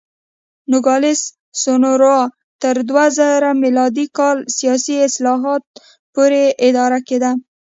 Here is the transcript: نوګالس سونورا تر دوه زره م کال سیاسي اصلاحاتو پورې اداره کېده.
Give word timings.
نوګالس 0.71 1.21
سونورا 1.61 2.19
تر 2.61 2.75
دوه 2.89 3.05
زره 3.17 3.51
م 3.61 3.63
کال 4.17 4.37
سیاسي 4.57 4.95
اصلاحاتو 5.07 5.71
پورې 6.13 6.43
اداره 6.67 6.99
کېده. 7.07 7.31